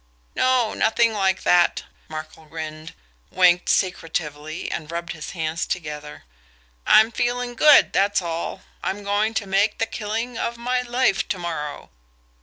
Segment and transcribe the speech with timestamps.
[0.35, 2.95] "No, nothing like that!" Markel grinned,
[3.29, 6.23] winked secretively, and rubbed his hands together.
[6.87, 11.37] "I'm feeling good, that's all I'm going to make the killing of my life to
[11.37, 11.91] morrow."